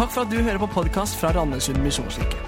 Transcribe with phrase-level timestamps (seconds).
[0.00, 2.38] Takk for at du hører på podkast fra Randesund misjonskirke.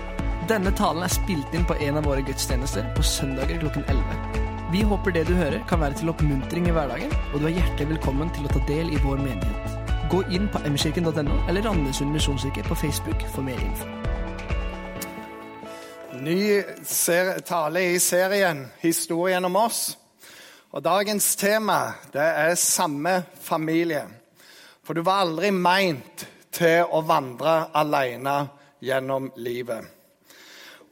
[0.49, 4.39] Denne talen er spilt inn på en av våre gudstjenester på søndager klokken 11.
[4.73, 7.91] Vi håper det du hører, kan være til oppmuntring i hverdagen, og du er hjertelig
[7.91, 9.77] velkommen til å ta del i vår menighet.
[10.09, 13.91] Gå inn på mkirken.no eller Randesund misjonskirke på Facebook for mer info.
[16.25, 16.41] Ny
[17.45, 19.99] tale i serien 'Historien om oss'.
[20.73, 24.07] Og Dagens tema det er samme familie.
[24.85, 28.37] For du var aldri meint til å vandre alene
[28.83, 29.85] gjennom livet.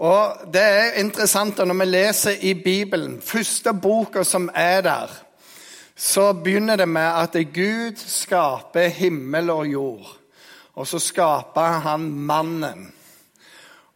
[0.01, 5.11] Og Det er interessant når vi leser i Bibelen, første boka som er der,
[5.97, 10.17] så begynner det med at Gud skaper himmel og jord.
[10.75, 12.87] Og så skaper han mannen.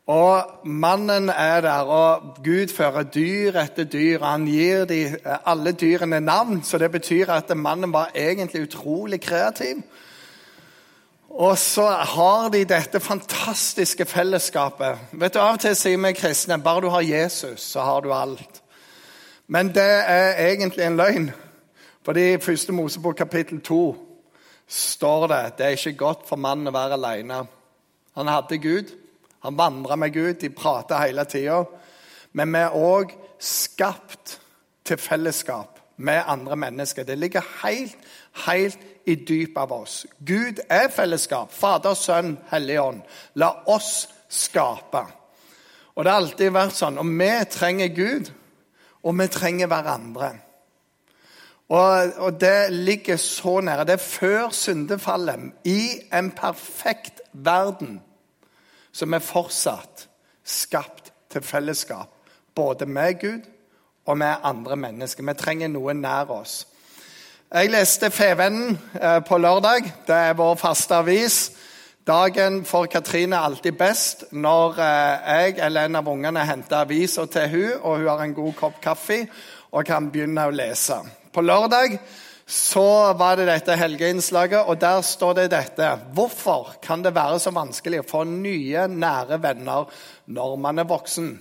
[0.06, 4.19] Og mannen er der, og Gud fører dyr etter dyr.
[4.20, 9.20] og Han gir de, alle dyrene navn, så det betyr at mannen var egentlig utrolig
[9.20, 9.80] kreativ.
[11.34, 15.00] Og så har de dette fantastiske fellesskapet.
[15.18, 18.12] Vet du, Av og til sier vi kristne bare du har Jesus, så har du
[18.14, 18.60] alt.
[19.50, 21.26] Men det er egentlig en løgn.
[22.06, 23.80] Fordi i første Mosebok kapittel 2
[24.68, 27.41] står det det er ikke godt for mannen å være alene.
[28.14, 28.94] Han hadde Gud,
[29.42, 31.64] han vandra med Gud, de prata hele tida.
[32.32, 33.10] Men vi er òg
[33.42, 34.38] skapt
[34.86, 37.02] til fellesskap med andre mennesker.
[37.02, 37.98] Det ligger helt,
[38.46, 40.06] helt i dypet av oss.
[40.18, 41.52] Gud er fellesskap.
[41.52, 43.02] Fader, Sønn, Hellig Ånd.
[43.41, 45.04] La oss skape.
[45.94, 46.98] Og det har alltid vært sånn.
[46.98, 48.32] Og vi trenger Gud,
[49.04, 50.32] og vi trenger hverandre.
[51.68, 53.86] Og, og det ligger så nære.
[53.88, 58.00] Det er før syndefallet, i en perfekt verden,
[58.92, 60.08] som er fortsatt
[60.44, 62.10] skapt til fellesskap.
[62.54, 63.48] Både med Gud
[64.06, 65.24] og med andre mennesker.
[65.24, 66.64] Vi trenger noe nær oss.
[67.55, 69.84] Jeg leste Fevennen eh, på lørdag.
[70.08, 71.36] Det er vår faste avis.
[72.02, 77.28] Dagen for Katrine er alltid best når eh, jeg eller en av ungene henter avisa
[77.31, 79.20] til hun, og hun har en god kopp kaffe
[79.70, 80.98] og kan begynne å lese.
[81.31, 81.94] På lørdag
[82.42, 85.92] så var det dette helgeinnslaget, og der står det dette.
[86.10, 89.86] Hvorfor kan det være så vanskelig å få nye, nære venner
[90.26, 91.36] når man er voksen?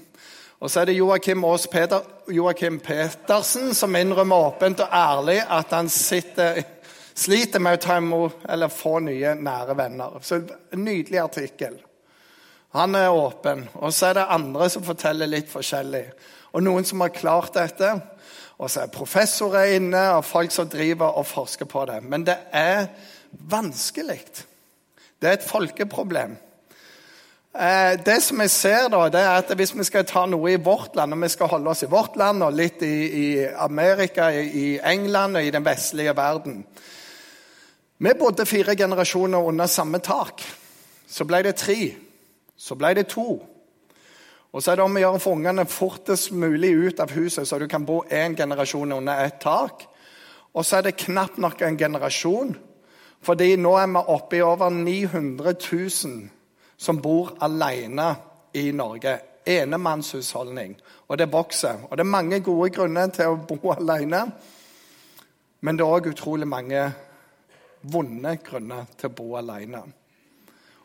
[0.64, 5.74] Og så er det Joakim Aas Peter, Joakim Petersen som innrømmer åpent og ærlig at
[5.76, 6.62] han sitter,
[7.20, 10.16] sliter med å ta imot eller få nye, nære venner.
[10.24, 10.40] Så
[10.72, 11.76] En nydelig artikkel.
[12.80, 13.68] Han er åpen.
[13.76, 16.06] Og så er det andre som forteller litt forskjellig.
[16.56, 17.92] Og noen som har klart dette.
[18.58, 22.00] Og så er professorer inne, og folk som driver og forsker på det.
[22.08, 22.88] Men det er
[23.52, 24.22] vanskelig.
[25.20, 26.38] Det er et folkeproblem.
[27.54, 30.58] Eh, det som jeg ser da, det er at Hvis vi skal ta noe i
[30.58, 34.32] vårt land, og vi skal holde oss i vårt land og litt i, i Amerika,
[34.34, 36.66] i, England og i den vestlige verden
[38.00, 40.42] Vi bodde fire generasjoner under samme tak.
[41.08, 41.94] Så ble det tre.
[42.58, 43.46] Så ble det to.
[44.52, 47.48] Og så er det om å gjøre å få ungene fortest mulig ut av huset,
[47.48, 49.86] så du kan bo én generasjon under ett tak.
[50.54, 52.58] Og så er det knapt nok en generasjon,
[53.22, 56.43] fordi nå er vi oppe i over 900 000
[56.78, 58.16] som bor alene
[58.54, 59.20] i Norge.
[59.46, 60.78] Enemannshusholdning.
[61.08, 61.88] Og det vokser.
[61.90, 64.22] Og det er mange gode grunner til å bo alene.
[65.62, 66.86] Men det er òg utrolig mange
[67.84, 69.84] vonde grunner til å bo alene.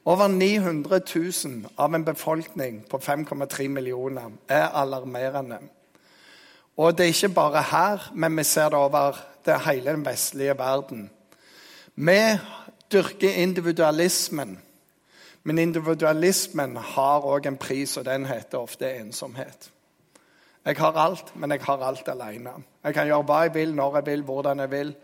[0.09, 1.01] Over 900
[1.45, 5.59] 000 av en befolkning på 5,3 millioner er alarmerende.
[6.79, 10.59] Og det er ikke bare her, men vi ser det over det hele den vestlige
[10.59, 11.11] verden.
[11.95, 12.21] Vi
[12.93, 14.59] dyrker individualismen.
[15.45, 19.71] Men individualismen har òg en pris, og den heter ofte ensomhet.
[20.67, 22.51] Jeg har alt, men jeg har alt alene.
[22.85, 24.95] Jeg kan gjøre hva jeg vil, når jeg vil, hvordan jeg vil.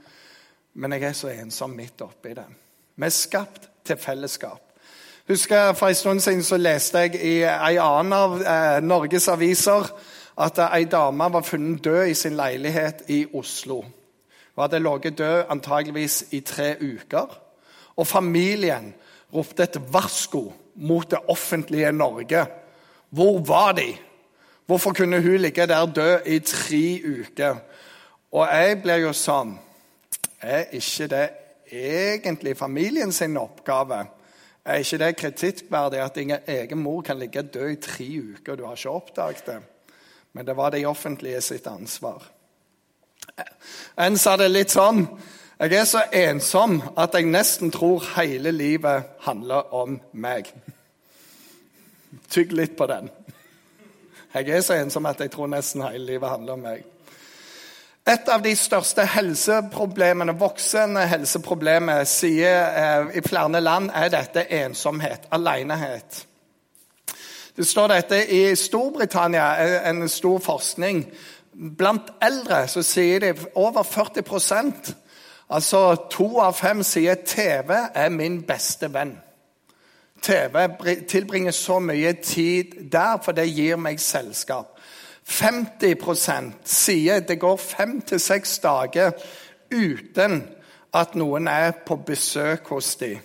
[0.74, 2.46] Men jeg er så ensom midt oppi det.
[2.96, 4.60] Vi er skapt til fellesskap.
[5.28, 9.88] Husker For en stund siden så leste jeg i en annen av eh, Norges aviser
[10.36, 13.80] at ei dame var funnet død i sin leilighet i Oslo.
[14.54, 17.40] Hun hadde ligget død antageligvis i tre uker.
[17.96, 18.94] Og familien
[19.34, 20.44] ropte et varsko
[20.74, 22.46] mot det offentlige Norge.
[23.10, 23.94] Hvor var de?
[24.66, 27.56] Hvorfor kunne hun ligge der død i tre uker?
[28.32, 29.58] Og jeg blir jo sånn
[30.44, 31.28] Er ikke det
[31.72, 34.02] egentlig familien sin oppgave?
[34.64, 38.58] Er ikke det kritikkverdig at din egen mor kan ligge død i tre uker, og
[38.58, 39.58] du har ikke oppdaget det?
[40.32, 42.22] Men det var det offentlige sitt ansvar.
[43.98, 45.06] En sa det litt sånn
[45.58, 50.48] Jeg er så ensom at jeg nesten tror hele livet handler om meg.
[52.30, 53.06] Tygg litt på den.
[54.34, 56.82] Jeg er så ensom at jeg tror nesten hele livet handler om meg.
[58.10, 65.30] Et av de største helseproblemene, voksende helseproblemer sier eh, i flere land, er dette ensomhet,
[65.30, 66.24] alenehet.
[67.54, 71.06] Det står dette i Storbritannia, eh, en stor forskning.
[71.54, 74.26] Blant eldre så sier de over 40
[75.50, 79.18] Altså to av fem sier TV er min beste venn.
[80.24, 80.68] TV
[81.08, 84.70] tilbringer så mye tid der, for det gir meg selskap.
[85.24, 89.12] 50% sier det går fem til seks dager
[89.72, 90.42] uten
[90.94, 93.18] at noen er på besøk hos dem.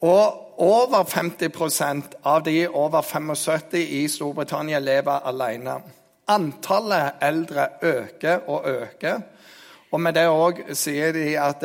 [0.00, 5.80] Og over 50% av de over 75 i Storbritannia lever alene.
[6.28, 9.20] Antallet eldre øker og øker.
[9.92, 11.64] Og med det òg sier de at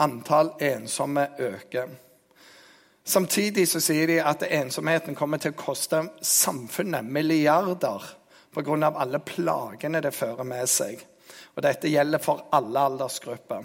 [0.00, 1.90] antall ensomme øker.
[3.04, 8.04] Samtidig så sier de at ensomheten kommer til å koste samfunnet milliarder
[8.54, 8.92] pga.
[8.96, 11.00] alle plagene det fører med seg.
[11.56, 13.64] Og dette gjelder for alle aldersgrupper.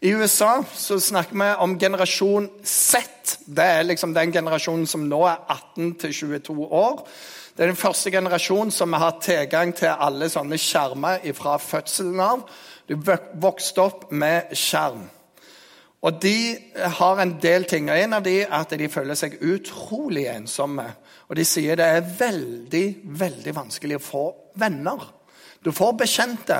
[0.00, 3.04] I USA så snakker vi om generasjon Z.
[3.46, 7.06] Det er liksom den generasjonen som nå er 18 22 år.
[7.56, 12.20] Det er den første generasjonen som har hatt tilgang til alle sånne skjermer fra fødselen
[12.20, 12.46] av.
[12.92, 15.06] De vokste opp med skjerm.
[16.02, 16.36] Og de
[16.98, 17.88] har en del ting.
[17.90, 20.84] og En av de er at de føler seg utrolig ensomme.
[21.30, 24.24] Og de sier det er veldig, veldig vanskelig å få
[24.60, 25.06] venner.
[25.62, 26.58] Du får bekjente,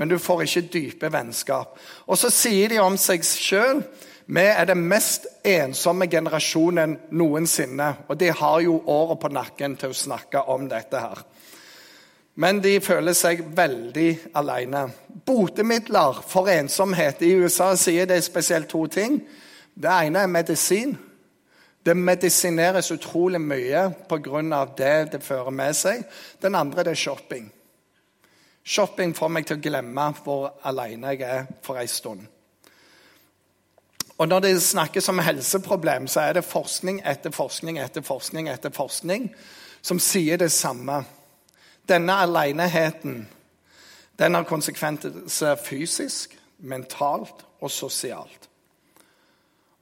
[0.00, 1.76] men du får ikke dype vennskap.
[2.08, 3.84] Og så sier de om seg sjøl
[4.30, 7.88] vi er den mest ensomme generasjonen noensinne.
[8.08, 11.24] Og de har jo året på nakken til å snakke om dette her.
[12.34, 14.86] Men de føler seg veldig alene.
[15.26, 19.20] Botemidler for ensomhet i USA sier det spesielt to ting.
[19.74, 20.96] Det ene er medisin.
[21.86, 24.64] Det medisineres utrolig mye pga.
[24.76, 26.04] det det fører med seg.
[26.42, 27.52] Den andre det er shopping.
[28.64, 32.26] Shopping får meg til å glemme hvor alene jeg er for en stund.
[34.18, 38.70] Og Når det snakkes om helseproblem, så er det forskning etter forskning etter forskning etter
[38.70, 39.30] forskning
[39.82, 41.04] som sier det samme.
[41.90, 43.24] Denne aleneheten
[44.20, 48.50] den har konsekvenser fysisk, mentalt og sosialt.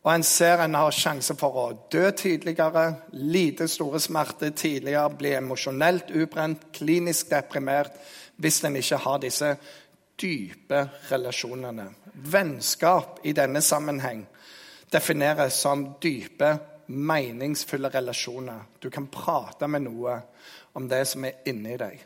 [0.02, 5.34] Og En ser en har sjanse for å dø tidligere, lite store smerter tidligere, bli
[5.36, 7.92] emosjonelt ubrent, klinisk deprimert,
[8.36, 9.50] hvis en ikke har disse
[10.22, 11.90] dype relasjonene.
[12.14, 14.24] Vennskap i denne sammenheng
[14.92, 16.54] defineres som dype,
[16.86, 18.64] meningsfulle relasjoner.
[18.80, 20.14] Du kan prate med noe
[20.78, 22.04] om det som er inni deg.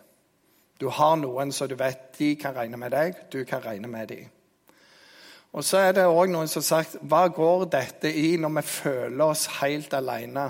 [0.80, 4.08] Du har noen som du vet de kan regne med deg, du kan regne med
[4.10, 4.30] dem.
[5.52, 8.62] Og så er det òg noen som har sagt hva går dette i når vi
[8.66, 10.46] føler oss helt alene?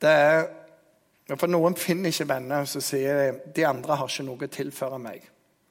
[0.00, 0.42] Det er,
[1.38, 4.98] For noen finner ikke venner, så sier de de andre har ikke noe å tilføre
[4.98, 5.24] meg.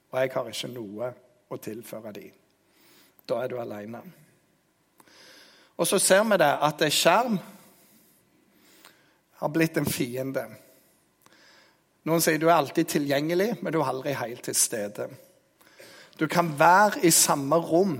[0.09, 1.09] Og jeg har ikke noe
[1.49, 2.31] å tilføre dem.
[3.27, 4.01] Da er du alene.
[5.77, 7.37] Og så ser vi det at skjerm
[9.39, 10.47] har blitt en fiende.
[12.09, 15.05] Noen sier du er alltid tilgjengelig, men du er aldri helt til stede.
[16.17, 17.99] Du kan være i samme rom,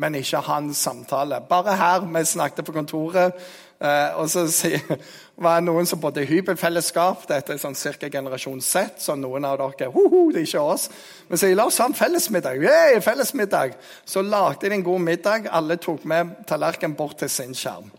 [0.00, 1.40] men ikke ha en samtale.
[1.48, 3.34] Bare her vi snakket på kontoret,
[3.82, 4.46] eh, og så
[5.42, 7.26] var det noen som bodde i hybelfellesskap.
[7.28, 8.08] Dette er sånn ca.
[8.12, 10.86] generasjon Z, så noen av dere ho, ho, det er ikke oss.
[11.28, 12.62] Men sier la oss ha en fellesmiddag.
[12.62, 13.74] Yay, fellesmiddag.
[14.06, 15.50] Så lagde de en god middag.
[15.50, 17.90] Alle tok med tallerkenen bort til sin skjerm.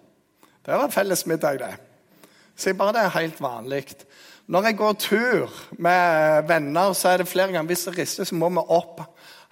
[0.63, 1.73] Det var fellesmiddag, det.
[2.55, 3.85] Så bare det er helt vanlig.
[4.47, 8.35] Når jeg går tur med venner, så er det flere ganger hvis det rister, så
[8.35, 9.03] må vi opp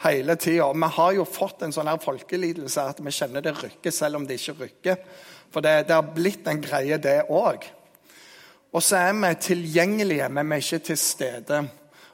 [0.04, 0.72] hele tida.
[0.74, 4.28] Vi har jo fått en sånn her folkelidelse at vi kjenner det rykker selv om
[4.28, 5.04] det ikke rykker.
[5.54, 7.66] For det, det har blitt en greie, det òg.
[8.74, 11.64] Og så er vi tilgjengelige, men vi er ikke til stede.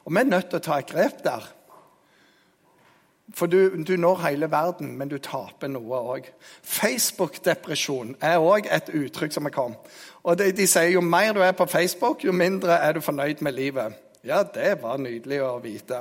[0.04, 1.52] Og vi er nødt til å ta et grep der.
[3.34, 6.28] For du, du når hele verden, men du taper noe òg.
[6.62, 9.96] Facebook-depresjon er òg et uttrykk som er kommet.
[10.26, 13.44] Og de, de, sier jo mer du er på Facebook, jo mindre er du fornøyd
[13.46, 13.94] med livet.
[14.26, 16.00] Ja, det var nydelig å vite.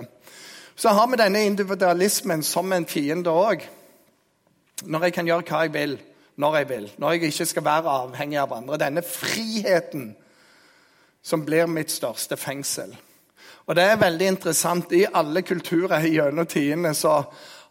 [0.75, 3.61] Så har vi denne individualismen som en fiende òg.
[4.83, 5.93] Når jeg kan gjøre hva jeg vil,
[6.41, 6.87] når jeg vil.
[6.97, 8.81] Når jeg ikke skal være avhengig av andre.
[8.81, 10.09] Denne friheten
[11.21, 12.97] som blir mitt største fengsel.
[13.69, 14.91] Og det er veldig interessant.
[14.91, 17.19] I alle kulturer gjennom tidene så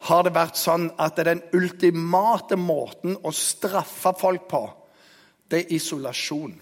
[0.07, 4.65] har det vært sånn at det er den ultimate måten å straffe folk på
[5.55, 6.55] det er isolasjon.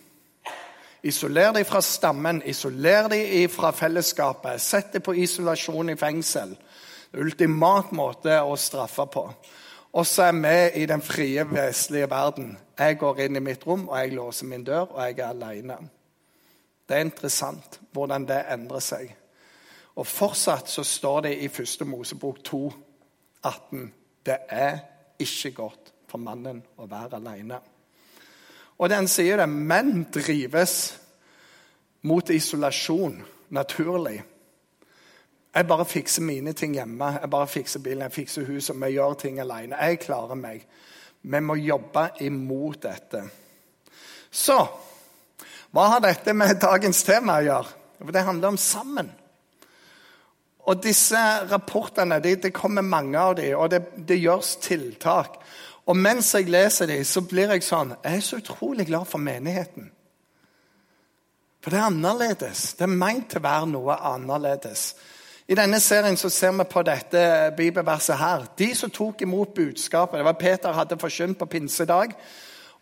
[1.03, 4.61] Isoler dem fra stammen, isoler dem fra fellesskapet.
[4.61, 6.53] Sett dem på isolasjon i fengsel.
[7.19, 9.25] Ultimat måte å straffe på.
[9.93, 12.55] Og så er vi i den frie, vestlige verden.
[12.79, 15.77] Jeg går inn i mitt rom, og jeg låser min dør, og jeg er alene.
[16.89, 19.11] Det er interessant hvordan det endrer seg.
[19.97, 22.63] Og fortsatt så står det i første Mosebok 2,
[23.45, 23.93] 18,
[24.27, 24.79] det er
[25.21, 27.61] ikke godt for mannen å være alene.
[28.79, 29.49] Og den sier det.
[29.49, 30.76] Menn drives
[32.09, 33.21] mot isolasjon
[33.52, 34.23] naturlig.
[35.52, 37.11] Jeg bare fikser mine ting hjemme.
[37.21, 38.79] Jeg bare fikser bilen, jeg fikser huset.
[38.81, 39.76] Vi gjør ting alene.
[39.76, 40.64] Jeg klarer meg.
[41.23, 43.23] Vi må jobbe imot dette.
[44.33, 44.59] Så
[45.73, 47.76] hva har dette med dagens tema å gjøre?
[48.12, 49.12] Det handler om sammen.
[50.69, 51.19] Og disse
[51.50, 55.38] rapportene, det, det kommer mange av dem, og det, det, gjøres tiltak.
[55.87, 59.19] Og mens jeg leser dem, så blir jeg sånn Jeg er så utrolig glad for
[59.19, 59.91] menigheten.
[61.62, 62.73] For det er annerledes.
[62.75, 64.93] Det er meint til å være noe annerledes.
[65.47, 68.47] I denne serien så ser vi på dette bibelverset her.
[68.59, 72.15] De som tok imot budskapet Det var Peter hadde forkynt på pinsedag.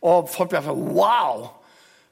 [0.01, 1.49] Og folk ble sånn Wow!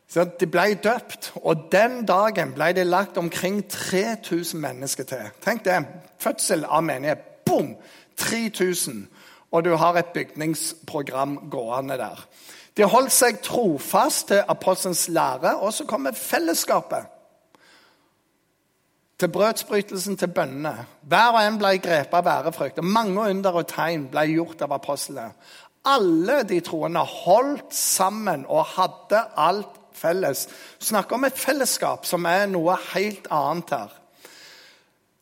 [0.09, 5.27] Så De ble døpt, og den dagen ble det lagt omkring 3000 mennesker til.
[5.45, 5.83] Tenk det.
[6.19, 7.45] Fødsel av menighet.
[7.45, 7.75] Boom!
[8.17, 9.05] 3000.
[9.53, 12.25] Og du har et bygningsprogram gående der.
[12.77, 17.09] De holdt seg trofast til apostelens lære, og så kommer fellesskapet.
[19.19, 20.87] Til brødsbrytelsen, til bønnene.
[21.03, 22.79] Hver og en ble grepet av ærefrykt.
[22.83, 25.33] Mange under og tegn ble gjort av apostlene.
[25.89, 30.47] Alle de troende holdt sammen og hadde alt felles.
[30.79, 33.98] Snakk om et fellesskap som er noe helt annet her.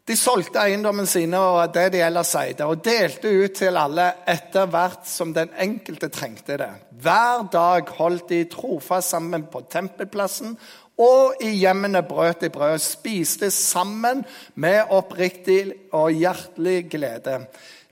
[0.06, 4.68] De solgte eiendommen sine og det de ellers eide, og delte ut til alle etter
[4.70, 6.68] hvert som den enkelte trengte det.
[7.02, 10.54] Hver dag holdt de trofast sammen på tempelplassen,
[11.02, 14.22] og i hjemmene brøt de brød, spiste sammen
[14.54, 17.40] med oppriktig og hjertelig glede.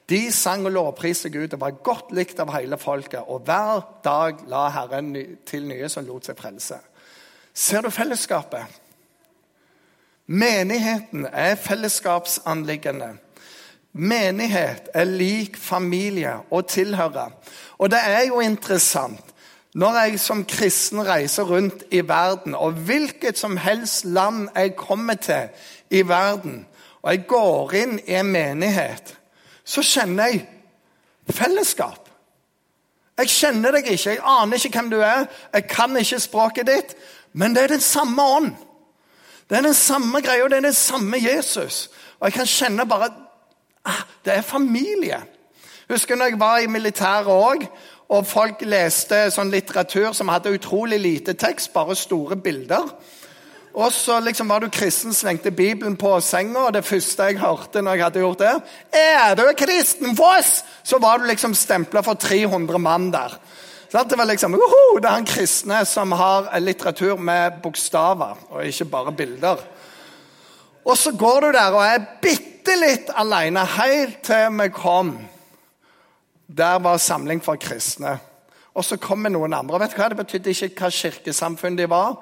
[0.09, 3.27] De sang og lovpriste Gud og var godt likt av hele folket.
[3.27, 5.13] Og hver dag la Herren
[5.49, 6.79] til nye som lot seg frelse.
[7.55, 8.84] Ser du fellesskapet?
[10.27, 13.09] Menigheten er fellesskapsanliggende.
[13.93, 17.31] Menighet er lik familie og tilhøre.
[17.79, 19.35] Og det er jo interessant
[19.75, 25.15] når jeg som kristen reiser rundt i verden, og hvilket som helst land jeg kommer
[25.15, 25.49] til
[25.91, 26.67] i verden,
[27.03, 29.17] og jeg går inn i en menighet,
[29.65, 30.45] så kjenner jeg
[31.31, 32.09] fellesskap.
[33.19, 36.95] Jeg kjenner deg ikke, jeg aner ikke hvem du er, jeg kan ikke språket ditt,
[37.33, 38.55] men det er den samme ånd.
[39.51, 41.91] Det er den samme greia, det er den samme Jesus.
[42.21, 43.11] Og jeg kan kjenne bare
[43.85, 45.23] ah, Det er familie.
[45.91, 47.67] Husker når jeg var i militæret òg,
[48.09, 52.89] og folk leste sånn litteratur som hadde utrolig lite tekst, bare store bilder.
[53.75, 57.83] Og så liksom var du kristen, slengte Bibelen på senga, og det første jeg hørte
[57.83, 58.53] når jeg hadde gjort det,
[59.01, 63.39] er du kristen, Voss?' Så var du liksom stempla for 300 mann der.
[63.93, 68.85] Det var liksom, uhu, det er han kristne som har litteratur med bokstaver, og ikke
[68.85, 69.63] bare bilder.
[70.85, 75.15] Og så går du der og er bitte litt alene helt til vi kom.
[76.47, 78.19] Der var samling for kristne.
[78.75, 79.79] Og så kommer noen andre.
[79.81, 80.09] Vet du hva?
[80.11, 82.17] Det betydde ikke hva kirkesamfunn de var.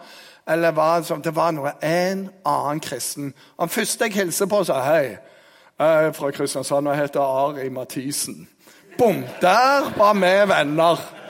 [0.47, 3.35] eller hva, Det var noe en annen kristen.
[3.59, 5.17] Han første jeg hilser på, sa hei.
[5.79, 8.49] Jeg er fra Kristiansand og heter Ari Mathisen.
[8.99, 9.25] Bom!
[9.41, 11.22] Der var vi venner.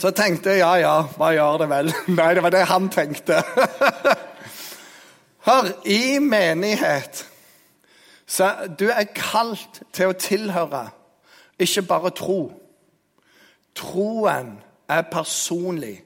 [0.00, 1.90] Så tenkte jeg ja, ja, hva gjør det vel?
[2.18, 3.42] Nei, det var det han tenkte.
[5.48, 7.26] Hør, i menighet
[8.30, 10.84] så Du er kalt til å tilhøre,
[11.58, 12.38] ikke bare tro.
[13.74, 14.52] Troen
[14.88, 15.96] er personlig,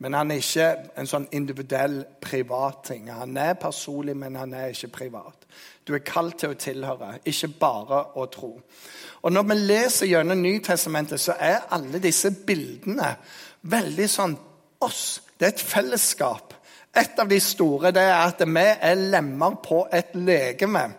[0.00, 3.10] men han er ikke en sånn individuell, privat ting.
[3.12, 5.41] Han er personlig, men han er ikke privat.
[5.86, 8.52] Du er kalt til å tilhøre, ikke bare å tro.
[9.22, 13.14] Og Når vi leser gjennom Nytestamentet, så er alle disse bildene
[13.62, 14.34] veldig sånn
[14.82, 15.22] oss.
[15.38, 16.54] Det er et fellesskap.
[16.94, 20.90] Et av de store det er at vi er lemmer på et legeme.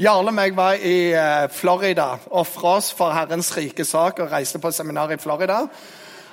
[0.00, 4.60] Jarle og meg var i eh, Florida, ofra oss for Herrens rike sak og reiste
[4.60, 5.58] på seminar i Florida.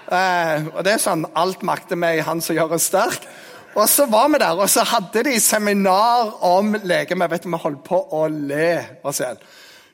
[0.08, 3.28] Eh, og det er sånn alt makter vi i Han som gjør oss sterk.
[3.78, 7.30] Og så var vi der, og så hadde de seminar om legeme.
[7.30, 9.38] Vet du, Vi holdt på å le oss i hjel.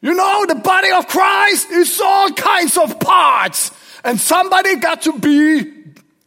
[0.03, 3.71] You know, the body of Christ is all kinds of parts,
[4.03, 5.65] and somebody got to be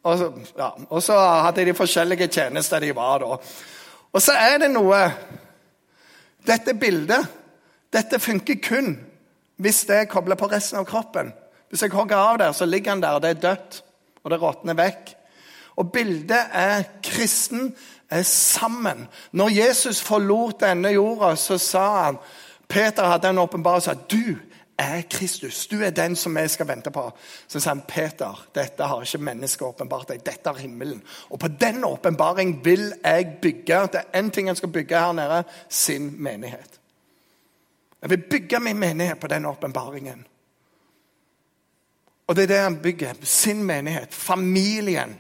[0.07, 3.39] Og så, ja, og så hadde de forskjellige tjenester de var da.
[4.13, 5.01] Og så er det noe
[6.47, 7.27] Dette bildet
[7.93, 8.93] dette funker kun
[9.57, 11.33] hvis det er kobla på resten av kroppen.
[11.71, 13.79] Hvis jeg hogger av der, så ligger han der, og det er dødt,
[14.23, 15.16] og det råtner vekk.
[15.77, 17.75] Og bildet er kristen
[18.11, 19.09] er sammen.
[19.33, 22.19] Når Jesus forlot denne jorda, så sa han
[22.69, 24.37] Peter hadde en åpenbaring og du
[24.79, 25.67] er Kristus.
[25.67, 27.11] Du er den som vi skal vente på.
[27.47, 31.03] Så sa han Peter, dette har ikke mennesket åpenbart deg, dette er himmelen.
[31.31, 33.81] Og på den åpenbaring vil jeg bygge.
[33.93, 36.81] Det er én ting jeg skal bygge her nede sin menighet.
[38.03, 40.27] Jeg vil bygge min menighet på den åpenbaringen.
[42.27, 43.15] Og det er det han bygger.
[43.23, 44.15] Sin menighet.
[44.15, 45.17] Familien.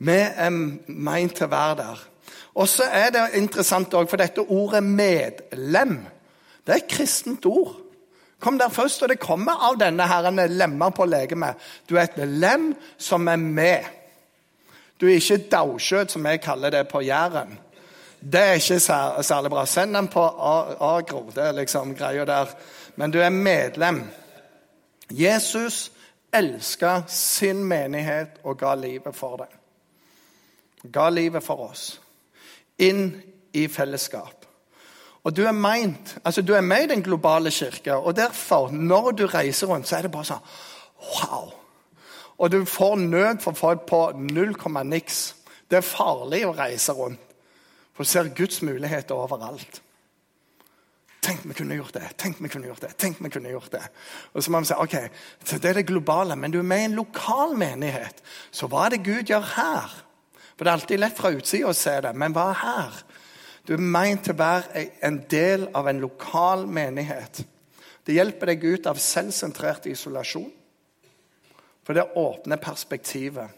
[0.00, 2.06] Vi er meint til å være der.
[2.54, 6.00] Og så er det interessant òg, for dette ordet 'medlem'
[6.66, 7.76] det er et kristent ord.
[8.40, 11.56] Kom der først, og det kommer av denne herren lemmer på legemet.
[11.88, 13.84] Du er et lem som er med.
[15.00, 17.58] Du er ikke daukjøtt, som jeg kaller det på Jæren.
[18.20, 18.80] Det er ikke
[19.22, 19.66] særlig bra.
[19.66, 20.22] Send den på
[20.80, 21.30] agro.
[21.34, 22.46] Det er liksom greia der.
[22.96, 24.02] Men du er medlem.
[25.10, 25.92] Jesus
[26.32, 29.59] elska sin menighet og ga livet for det.
[30.82, 32.00] Ga livet for oss.
[32.78, 33.22] Inn
[33.52, 34.46] i fellesskap.
[35.24, 39.10] Og du er meint, altså du er med i den globale kirka, og derfor, når
[39.10, 40.46] du reiser rundt, så er det bare sånn
[41.00, 41.52] Wow!
[42.40, 45.34] Og du får nød for folk på null komma niks.
[45.68, 47.20] Det er farlig å reise rundt,
[47.92, 49.82] for du ser Guds muligheter overalt.
[51.20, 52.16] Tenk vi kunne gjort det.
[52.16, 53.82] tenk vi kunne gjort det, tenk vi kunne gjort det.
[54.32, 54.96] Og så må vi si ok,
[55.50, 58.22] det er det globale, men du er med i en lokal menighet.
[58.50, 59.92] Så hva er det Gud gjør her?
[60.60, 62.96] For det er alltid lett fra utsida å se det, men hva er her?
[63.64, 67.38] Du er meint til å være en del av en lokal menighet.
[68.04, 70.50] Det hjelper deg ut av selvsentrert isolasjon,
[71.80, 73.54] for det åpner perspektivet.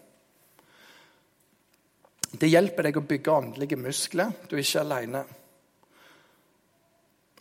[2.39, 4.31] Det hjelper deg å bygge åndelige muskler.
[4.47, 5.25] Du er ikke alene.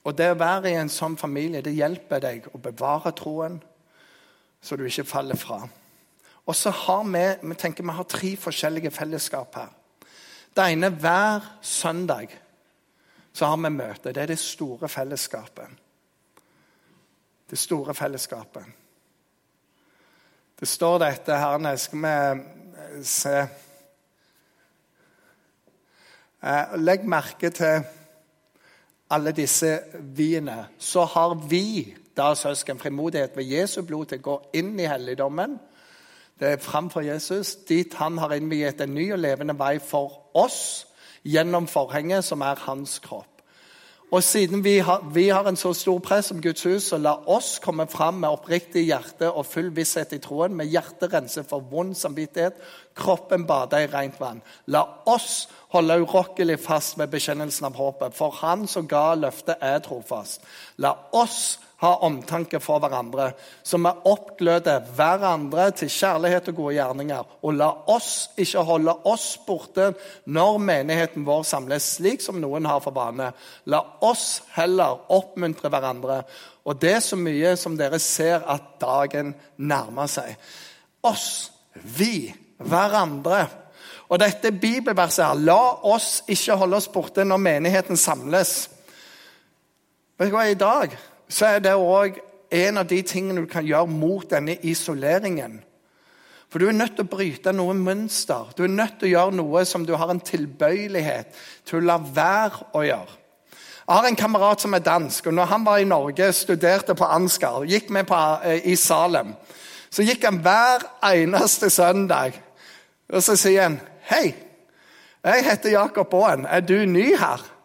[0.02, 3.62] Og det å være i en sånn familie det hjelper deg å bevare troen,
[4.58, 5.60] så du ikke faller fra.
[6.46, 9.70] Og så har vi vi tenker vi har tre forskjellige fellesskap her.
[10.56, 12.28] Det ene hver søndag
[13.32, 14.12] så har vi møte.
[14.12, 15.68] Det er det store fellesskapet.
[17.50, 18.64] Det store fellesskapet.
[20.60, 23.46] Det står dette her Skal vi eh, se
[26.42, 27.82] eh, Legg merke til
[29.10, 30.68] alle disse viene.
[30.78, 35.58] Så har vi, da søsken, frimodighet ved Jesu blod til å gå inn i helligdommen.
[36.42, 40.88] Det er framfor Jesus, dit han har innviet en ny og levende vei for oss
[41.22, 43.44] gjennom forhenget, som er hans kropp.
[44.10, 47.14] Og siden vi har, vi har en så stor press som Guds hus, så la
[47.30, 51.62] oss komme fram med oppriktig hjerte og full visshet i troen, med hjertet renset for
[51.70, 52.58] vond samvittighet,
[52.98, 54.42] kroppen bada i rent vann.
[54.66, 59.78] La oss holde urokkelig fast med bekjennelsen av håpet, for Han som ga løftet, er
[59.78, 60.42] trofast.
[60.76, 63.32] La oss ha omtanke for hverandre,
[63.66, 67.32] så vi oppgløder hverandre til kjærlighet og gode gjerninger.
[67.42, 69.88] Og la oss ikke holde oss borte
[70.30, 73.32] når menigheten vår samles, slik som noen har for vane.
[73.66, 76.22] La oss heller oppmuntre hverandre,
[76.62, 80.36] og det er så mye som dere ser at dagen nærmer seg.
[81.02, 82.30] Oss, vi,
[82.62, 83.48] hverandre.
[84.12, 88.68] Og dette bibelverset her La oss ikke holde oss borte når menigheten samles.
[90.20, 90.94] Vet du hva, i dag
[91.32, 92.18] så er det òg
[92.52, 95.62] en av de tingene du kan gjøre mot denne isoleringen.
[96.52, 98.50] For du er nødt til å bryte noe mønster.
[98.56, 101.32] Du er nødt til å gjøre noe som du har en tilbøyelighet
[101.64, 103.18] til å la være å gjøre.
[103.82, 107.08] Jeg har en kamerat som er dansk, og når han var i Norge, studerte på
[107.08, 109.32] Ansgar, gikk med på, eh, i Salem,
[109.90, 112.36] så gikk han hver eneste søndag.
[113.12, 114.34] Og så sier han, 'Hei,
[115.24, 116.46] jeg heter Jakob Aaen.
[116.46, 117.61] Er du ny her?'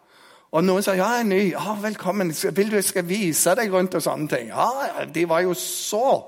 [0.56, 1.42] Og noen sa ja, jeg er ny.
[1.52, 2.32] Ja, velkommen.
[2.32, 4.52] Vil du jeg skal vise deg rundt og sånne ting?
[4.54, 6.24] Ja, De var jo så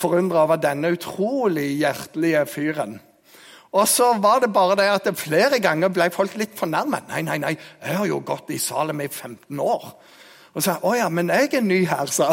[0.00, 2.98] forundra over denne utrolig hjertelige fyren.
[3.74, 7.08] Og så var det bare det at det flere ganger ble folk litt fornærmet.
[7.10, 9.88] Nei, nei, nei, jeg har jo gått i Salem i 15 år.
[10.54, 12.28] Og sa jeg, å ja, men jeg er ny her, sa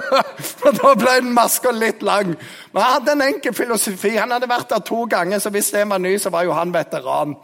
[0.66, 2.34] og da ble den maska litt lang.
[2.74, 4.12] Men han hadde en enkel filosofi.
[4.18, 6.74] Han hadde vært der to ganger, så hvis det var ny, så var jo han
[6.74, 7.38] veteran.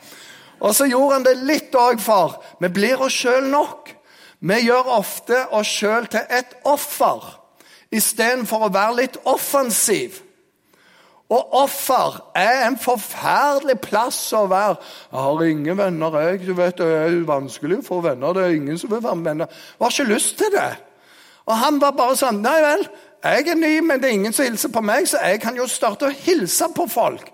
[0.60, 3.94] Og så gjorde han det litt òg for vi blir oss sjøl nok.
[4.40, 7.36] Vi gjør ofte oss sjøl til et offer
[7.92, 10.20] istedenfor å være litt offensiv.
[11.30, 14.76] Og offer er en forferdelig plass å være.
[15.12, 16.46] 'Jeg har ingen venner, jeg.
[16.46, 18.32] Du vet, Det er vanskelig å få venner.
[18.32, 20.76] Det er ingen som vil være med venner.' Jeg har ikke lyst til det.
[21.46, 22.88] Og han var bare sånn 'Nei vel,
[23.24, 25.66] jeg er ny, men det er ingen som hilser på meg, så jeg kan jo
[25.66, 27.30] starte å hilse på folk.'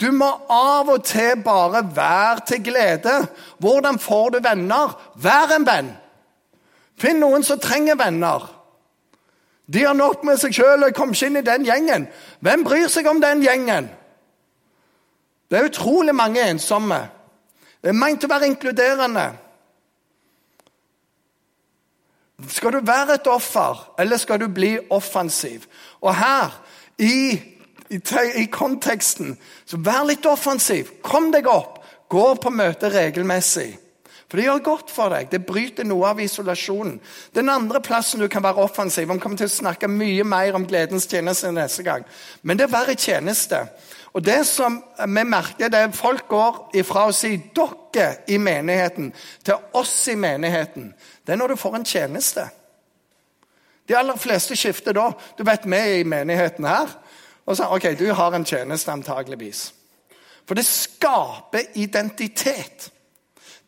[0.00, 3.16] Du må av og til bare være til glede.
[3.58, 4.94] Hvordan får du venner?
[5.18, 5.90] Vær en venn.
[6.98, 8.46] Finn noen som trenger venner.
[9.68, 12.06] De har nok med seg sjøl og kommer ikke inn i den gjengen.
[12.40, 13.90] Hvem bryr seg om den gjengen?
[15.50, 17.02] Det er utrolig mange ensomme.
[17.82, 19.26] Det er meint å være inkluderende.
[22.48, 25.66] Skal du være et offer, eller skal du bli offensiv?
[26.00, 26.54] Og her,
[26.98, 27.38] i,
[27.90, 28.00] i,
[28.42, 30.98] i konteksten, så vær litt offensiv.
[31.02, 31.78] Kom deg opp.
[32.08, 33.70] Gå på møte regelmessig.
[34.28, 35.30] For det gjør godt for deg.
[35.32, 36.98] Det bryter noe av isolasjonen.
[37.36, 40.66] Den andre plassen du kan være offensiv Vi kommer til å snakke mye mer om
[40.68, 42.04] gledens tjeneste neste gang.
[42.42, 43.62] Men det er være tjeneste.
[44.12, 48.36] Og det som vi merker, det er at folk går ifra å si 'dere i
[48.36, 49.12] menigheten'
[49.44, 50.92] til 'oss i menigheten'.
[51.26, 52.48] Det er når du får en tjeneste.
[53.88, 55.12] De aller fleste skifter da.
[55.38, 56.88] Du vet, vi er i menigheten her.
[57.48, 59.70] Og sa ok, du har en tjeneste antageligvis.
[60.44, 62.90] For det skaper identitet.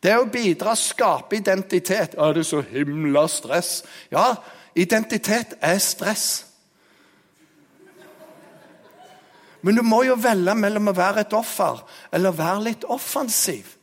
[0.01, 2.13] Det å bidra skaper identitet.
[2.17, 3.81] Er det så himla stress?
[4.13, 4.35] Ja,
[4.77, 6.45] identitet er stress.
[9.61, 13.77] Men du må jo velge mellom å være et offer eller være litt offensiv.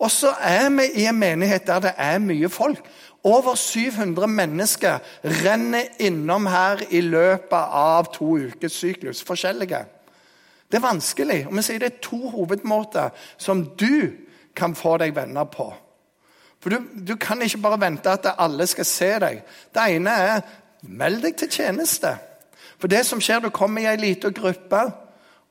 [0.00, 2.82] Og så er vi i en menighet der det er mye folk.
[3.24, 4.98] Over 700 mennesker
[5.44, 9.24] renner innom her i løpet av to ukers syklus.
[9.24, 9.84] Forskjellige.
[10.70, 11.46] Det er vanskelig.
[11.48, 14.10] Og vi sier det er to hovedmåter som du
[14.56, 15.68] kan få deg venner på.
[16.60, 19.44] For du, du kan ikke bare vente at alle skal se deg.
[19.74, 20.40] Det ene er
[20.82, 22.14] meld deg til tjeneste.
[22.80, 24.80] For det som skjer, Du kommer i ei lita gruppe,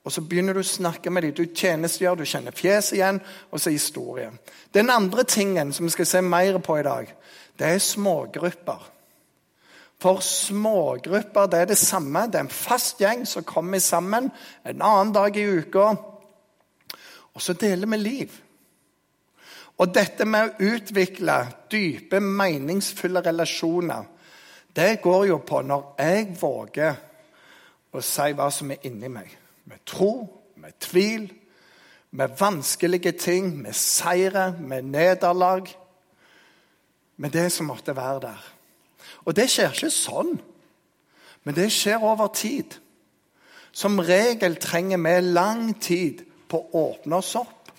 [0.03, 1.33] og så begynner du å snakke med dem.
[1.33, 4.31] Du tjenestegjør, du kjenner fjeset igjen, og så historie.
[4.73, 7.11] Den andre tingen som vi skal se mer på i dag,
[7.59, 8.85] det er smågrupper.
[9.99, 12.27] For smågrupper det er det samme.
[12.27, 14.29] Det er en fast gjeng som kommer sammen
[14.63, 15.89] en annen dag i uka.
[17.35, 18.37] Og så deler vi liv.
[19.79, 21.35] Og dette med å utvikle
[21.71, 24.07] dype, meningsfulle relasjoner,
[24.75, 26.97] det går jo på når jeg våger
[27.91, 29.29] å si hva som er inni meg.
[29.67, 30.13] Med tro,
[30.59, 31.29] med tvil,
[32.11, 35.67] med vanskelige ting, med seire, med nederlag.
[37.19, 38.45] Med det som måtte være der.
[39.27, 40.37] Og det skjer ikke sånn,
[41.43, 42.77] men det skjer over tid.
[43.75, 47.71] Som regel trenger vi lang tid på å åpne oss opp.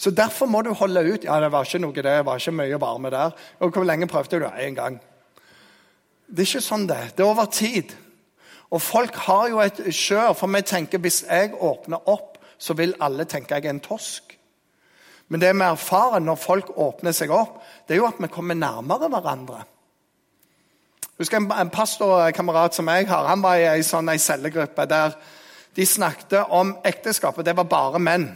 [0.00, 1.24] Så derfor må du holde ut.
[1.24, 3.34] Ja, det var ikke noe det det var ikke mye varme der.
[3.60, 4.46] Og Hvor lenge prøvde du?
[4.46, 5.00] Én gang.
[6.28, 7.16] Det er ikke sånn det.
[7.16, 7.92] Det er over tid.
[8.70, 12.94] Og folk har jo et skjør, for vi tenker hvis jeg åpner opp, så vil
[13.00, 14.29] alle tenke jeg er en tosk.
[15.30, 18.58] Men det vi erfarer når folk åpner seg opp, det er jo at vi kommer
[18.58, 19.62] nærmere hverandre.
[21.20, 25.14] Husker En, en pastorkamerat som jeg har, han var i ei sånn cellegruppe der
[25.76, 28.30] de snakket om ekteskap, og Det var bare menn.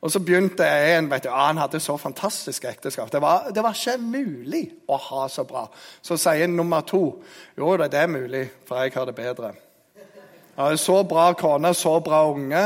[0.00, 3.10] Og så begynte en vet du, Han hadde så fantastisk ekteskap.
[3.12, 5.66] Det var, det var, ikke mulig å ha så bra.
[6.02, 7.18] Så sier nummer to
[7.58, 9.52] jo, det er mulig, for jeg har det bedre.
[9.96, 12.62] Jeg har så bra kone, så bra unge.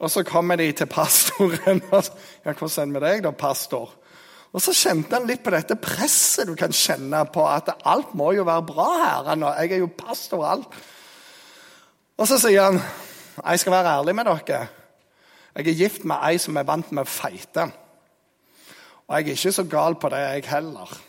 [0.00, 1.82] Og så kommer de til pastoren.
[1.92, 2.12] Og så,
[2.44, 3.96] ja, 'Hvordan er det med deg, da, pastor?'
[4.52, 8.32] Og så kjente han litt på dette presset du kan kjenne på at alt må
[8.34, 9.28] jo være bra her.
[9.60, 10.78] Jeg er jo pastor og alt.
[12.18, 12.80] Og så sier han,
[13.44, 14.68] 'Jeg skal være ærlig med dere.'
[15.56, 17.72] Jeg er gift med ei som er vant med å feite.
[19.08, 21.00] Og jeg er ikke så gal på det, jeg heller.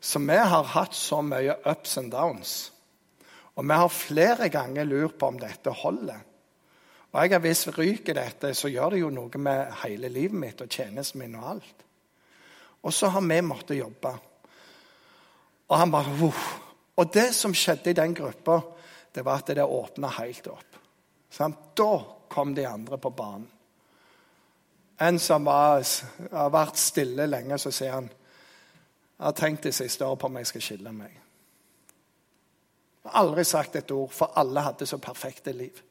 [0.00, 2.72] Så vi har hatt så mye ups and downs.
[3.56, 6.18] Og vi har flere ganger lurt på om dette holder.
[7.12, 10.68] Og jeg Hvis ryker dette, så gjør det jo noe med hele livet mitt og
[10.68, 11.84] tjenesten min og alt.
[12.82, 14.12] Og så har vi måttet jobbe.
[15.68, 16.58] Og han bare Uff.
[16.96, 18.60] Og det som skjedde i den gruppa,
[19.14, 20.76] det var at det åpna helt opp.
[21.32, 21.54] Sånn?
[21.74, 23.48] Da kom de andre på banen.
[25.00, 25.82] En som var,
[26.32, 28.10] har vært stille lenge, så sier han
[29.18, 31.12] Jeg har tenkt de siste året på om jeg skal skille meg.
[33.02, 35.82] Jeg har aldri sagt et ord, for alle hadde så perfekte liv.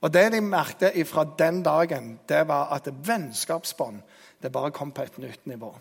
[0.00, 4.02] Og Det de merket fra den dagen, det var at vennskapsbånd
[4.42, 5.72] det bare kom på et nytt nivå.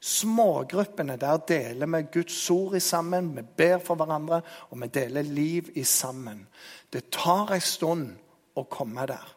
[0.00, 5.22] Smågruppene, der deler vi Guds ord i sammen, vi ber for hverandre, og vi deler
[5.22, 6.46] liv i sammen.
[6.92, 8.10] Det tar en stund
[8.56, 9.32] å komme der.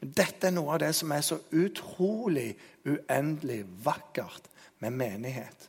[0.00, 2.52] Men dette er noe av det som er så utrolig
[2.86, 4.46] uendelig vakkert
[4.78, 5.68] med menighet.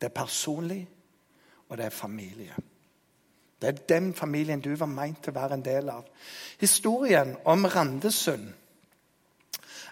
[0.00, 0.82] Det er personlig,
[1.68, 2.56] og det er familie.
[3.62, 6.06] Det er den familien du var meint til å være en del av.
[6.58, 8.48] Historien om Randesund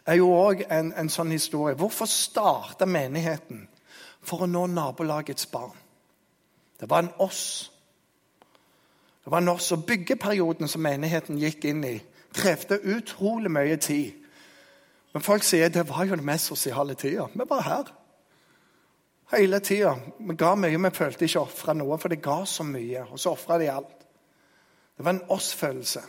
[0.06, 1.76] er jo òg en, en, sånn historie.
[1.78, 3.68] Hvorfor starta menigheten?
[4.26, 5.76] For å nå nabolagets barn.
[6.80, 7.70] Det var en oss.
[9.22, 9.70] Det var en oss.
[9.72, 11.94] Og byggeperioden som menigheten gikk inn i,
[12.34, 14.18] krevde utrolig mye tid.
[15.14, 17.30] Men folk sier det var jo den mest sosiale tida.
[17.34, 17.94] Vi var her.
[19.30, 19.94] Hele tida.
[20.18, 23.04] Vi ga mye, vi følte ikke ofra noe, for det ga så mye.
[23.10, 24.00] Og så ofra de alt.
[24.96, 26.02] Det var en oss-følelse.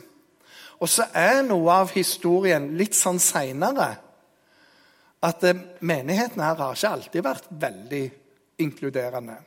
[0.81, 3.91] Og så er noe av historien litt sånn seinere
[5.21, 8.03] at eh, menigheten her har ikke alltid vært veldig
[8.65, 9.37] inkluderende.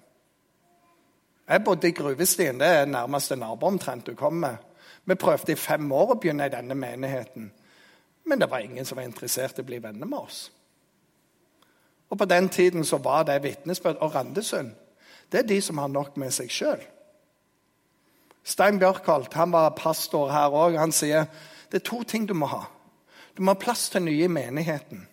[1.45, 2.61] Jeg bodde i Gruvestien.
[2.63, 4.63] Det er nærmeste nabo omtrent du kommer.
[5.05, 7.51] Vi prøvde i fem år å begynne i denne menigheten.
[8.25, 10.47] Men det var ingen som var interessert i å bli venner med oss.
[12.15, 13.97] Og På den tiden så var det vitnesbyrd.
[14.01, 14.71] Og Randesund
[15.33, 16.83] det er de som har nok med seg sjøl.
[18.45, 20.77] Stein Bjørkholt han var pastor her òg.
[20.79, 21.27] Han sier
[21.73, 22.61] det er to ting du må ha.
[23.35, 25.09] Du må ha plass til nye i menigheten.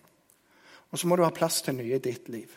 [0.92, 2.54] Og så må du ha plass til nye i ditt liv.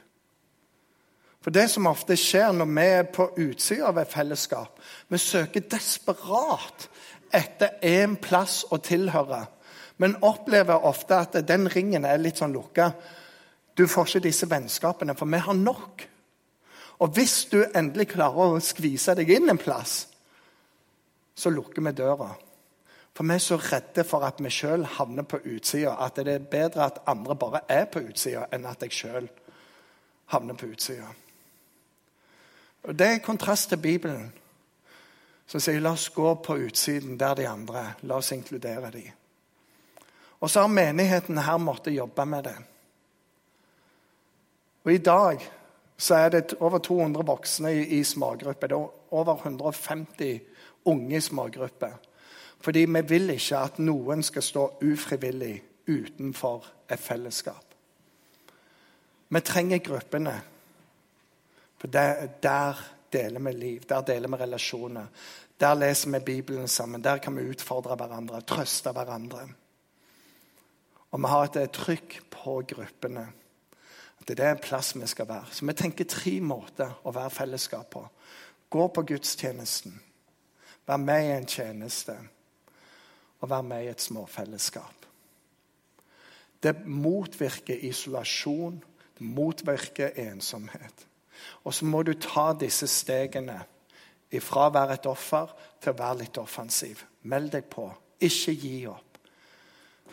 [1.41, 5.65] For det som ofte skjer når vi er på utsida av et fellesskap Vi søker
[5.71, 6.89] desperat
[7.33, 9.47] etter en plass å tilhøre,
[9.97, 12.93] men opplever ofte at den ringen er litt sånn lukka.
[13.77, 16.09] Du får ikke disse vennskapene, for vi har nok.
[16.99, 20.05] Og hvis du endelig klarer å skvise deg inn en plass,
[21.35, 22.31] så lukker vi døra.
[23.15, 26.47] For vi er så redde for at vi sjøl havner på utsida, at det er
[26.51, 29.29] bedre at andre bare er på utsida, enn at jeg sjøl
[30.35, 31.11] havner på utsida.
[32.85, 34.33] Og Det er i kontrast til Bibelen,
[35.47, 37.95] som sier la oss gå på utsiden der de andre.
[38.03, 39.11] La oss inkludere dem.
[40.41, 42.57] Og så har menigheten her måttet jobbe med det.
[44.85, 45.51] Og i dag
[45.97, 48.69] så er det over 200 voksne i, i smågrupper.
[48.69, 50.41] Det er over 150
[50.85, 51.93] unge i smågrupper.
[52.61, 55.55] Fordi vi vil ikke at noen skal stå ufrivillig
[55.89, 57.65] utenfor et fellesskap.
[59.29, 60.35] Vi trenger gruppene.
[61.77, 62.81] For der, der
[63.13, 65.07] deler vi liv, der deler vi relasjoner.
[65.61, 67.05] Der leser vi Bibelen sammen.
[67.05, 69.49] Der kan vi utfordre hverandre, trøste hverandre.
[71.11, 73.29] Og vi har et trykk på gruppene.
[74.29, 75.53] Det er en plass vi skal være.
[75.53, 78.05] Så vi tenker tre måter å være fellesskap på.
[78.71, 80.01] Gå på gudstjenesten.
[80.87, 82.17] Være med i en tjeneste.
[83.41, 85.07] Og være med i et småfellesskap.
[86.63, 88.83] Det motvirker isolasjon.
[89.19, 91.07] Det motvirker ensomhet.
[91.65, 93.61] Og så må du ta disse stegene
[94.35, 97.05] ifra å være et offer til å være litt offensiv.
[97.29, 97.91] Meld deg på.
[98.25, 99.19] Ikke gi opp.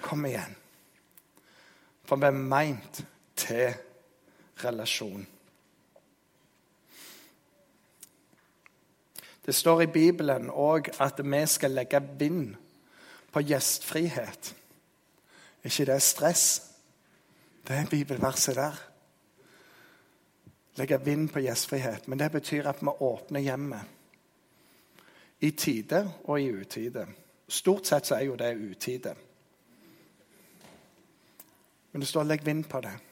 [0.02, 0.56] Kom igjen.
[2.06, 3.02] For vi er meint
[3.40, 3.72] til
[4.66, 5.28] relasjon.
[9.46, 12.56] Det står i Bibelen òg at vi skal legge vind
[13.32, 14.56] på gjestfrihet.
[15.64, 16.46] Ikke det stress?
[17.68, 18.78] Det er bibelverset der.
[20.78, 22.08] Legge vind på gjestfrihet.
[22.08, 23.82] Men det betyr at vi åpner hjemmet.
[25.40, 27.08] I tide og i utide.
[27.48, 29.16] Stort sett så er jo det utide.
[31.92, 33.11] Men det står 'legg vind på det'.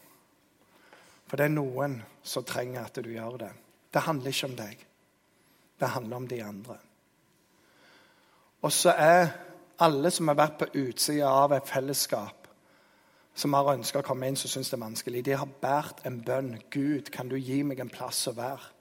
[1.30, 3.52] For det er noen som trenger at du gjør det.
[3.94, 4.86] Det handler ikke om deg.
[5.80, 6.78] Det handler om de andre.
[8.66, 9.30] Og så er
[9.80, 12.50] alle som har vært på utsida av et fellesskap,
[13.36, 16.18] som har ønska å komme inn, som syns det er vanskelig, de har båret en
[16.26, 16.58] bønn.
[16.74, 18.74] Gud, kan du gi meg en plass å være?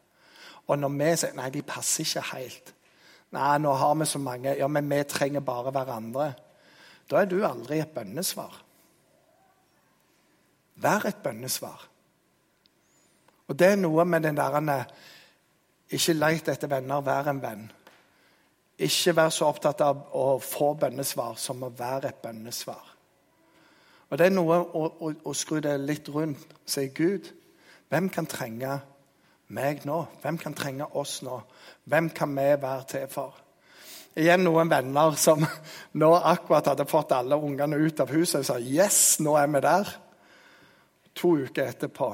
[0.67, 2.75] Og når vi sier nei, de passer ikke helt
[3.33, 6.31] Nei, nå har vi så mange Ja, men vi trenger bare hverandre.
[7.09, 8.55] Da er du aldri et bønnesvar.
[10.81, 11.85] Vær et bønnesvar.
[13.49, 14.85] Og det er noe med den der
[15.91, 17.73] Ikke leit etter venner, vær en venn.
[18.79, 22.85] Ikke vær så opptatt av å få bønnesvar som å være et bønnesvar.
[24.11, 26.47] Og Det er noe å, å, å skru det litt rundt.
[26.67, 27.33] Si Gud,
[27.89, 28.79] hvem kan trenge
[29.49, 29.99] meg nå?
[30.23, 31.41] Hvem kan trenge oss nå?
[31.85, 33.35] Hvem kan vi være til for?
[34.19, 35.45] Igjen noen venner som
[36.01, 39.65] nå akkurat hadde fått alle ungene ut av huset og sa yes, nå er vi
[39.65, 39.95] der.
[41.19, 42.13] To uker etterpå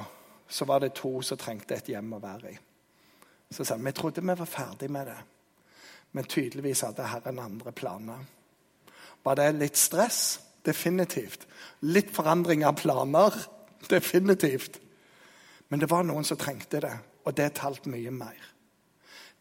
[0.55, 2.57] så var det to som trengte et hjem å være i.
[3.51, 5.17] Så sa vi trodde vi var ferdig med det,
[6.15, 8.21] men tydeligvis hadde Herren andre planer.
[9.25, 10.21] Var det litt stress?
[10.65, 11.49] Definitivt.
[11.81, 13.35] Litt forandring av planer?
[13.97, 14.79] Definitivt.
[15.69, 16.95] Men det var noen som trengte det,
[17.27, 18.47] og det talt mye mer.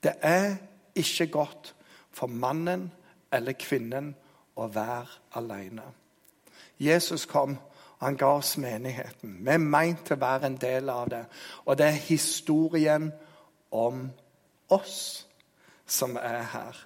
[0.01, 0.55] Det er
[0.97, 1.75] ikke godt
[2.09, 2.89] for mannen
[3.33, 4.15] eller kvinnen
[4.57, 5.85] å være alene.
[6.81, 7.59] Jesus kom
[8.03, 9.37] han ga oss menigheten.
[9.45, 11.23] Vi er meint til å være en del av det.
[11.65, 13.11] Og det er historien
[13.71, 14.07] om
[14.73, 15.27] oss
[15.85, 16.79] som er her.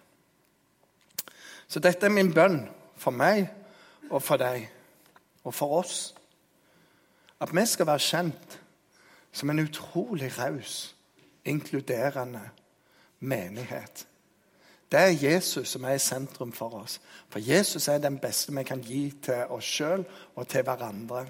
[1.68, 2.62] Så dette er min bønn
[2.98, 3.48] for meg
[4.10, 4.70] og for deg
[5.44, 5.98] og for oss.
[7.40, 8.60] At vi skal være kjent
[9.32, 10.96] som en utrolig raus,
[11.46, 12.42] inkluderende
[13.20, 14.08] menighet.
[14.92, 17.02] Det er Jesus som er i sentrum for oss.
[17.30, 21.26] For Jesus er den beste vi kan gi til oss sjøl og til hverandre.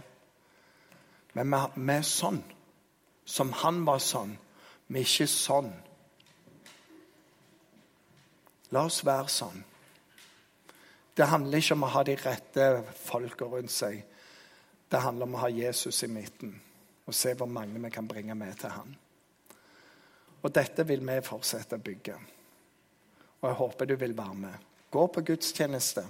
[1.33, 2.43] Men vi er sånn
[3.25, 4.37] som han var sånn.
[4.87, 5.71] Vi er ikke sånn.
[8.71, 9.65] La oss være sånn.
[11.17, 14.03] Det handler ikke om å ha de rette folka rundt seg.
[14.87, 16.53] Det handler om å ha Jesus i midten
[17.07, 18.95] og se hvor mange vi kan bringe med til han.
[20.43, 22.17] Og dette vil vi fortsette å bygge.
[23.41, 24.63] Og jeg håper du vil være med.
[24.91, 26.03] Gå på gudstjeneste.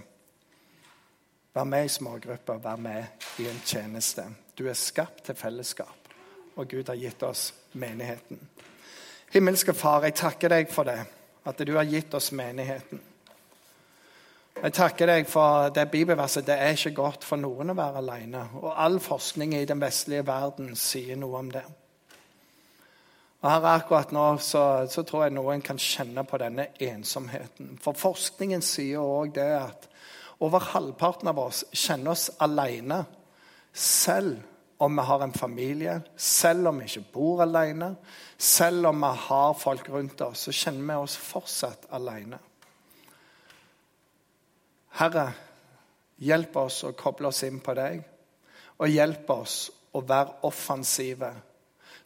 [1.53, 3.05] Vær med i smågrupper, vær med
[3.39, 4.23] i en tjeneste.
[4.57, 6.11] Du er skapt til fellesskap,
[6.55, 8.39] og Gud har gitt oss menigheten.
[9.33, 10.99] Himmelske Far, jeg takker deg for det,
[11.45, 13.01] at du har gitt oss menigheten.
[14.57, 16.45] Jeg takker deg for det bibelverset.
[16.47, 18.45] Det er ikke godt for noen å være alene.
[18.57, 21.65] Og all forskning i den vestlige verden sier noe om det.
[23.43, 27.75] Og her Akkurat nå så, så tror jeg noen kan kjenne på denne ensomheten.
[27.81, 29.87] For forskningen sier òg det at
[30.41, 33.03] over halvparten av oss kjenner oss alene.
[33.73, 34.41] Selv
[34.77, 37.95] om vi har en familie, selv om vi ikke bor alene,
[38.37, 42.39] selv om vi har folk rundt oss, så kjenner vi oss fortsatt alene.
[44.97, 45.27] Herre,
[46.25, 48.01] hjelp oss å koble oss inn på deg,
[48.77, 49.57] og hjelp oss
[49.97, 51.31] å være offensive,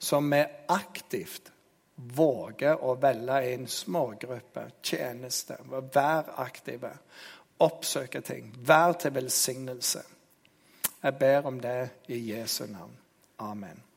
[0.02, 1.52] så vi aktivt
[1.96, 6.90] våger å velge inn smågrupper, tjenester, være aktive,
[7.62, 10.02] oppsøke ting, være til velsignelse.
[11.04, 12.98] Jeg ber om det i Jesu navn.
[13.40, 13.91] Amen.